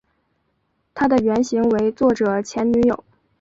[0.95, 3.03] 她的原型为作者前女友。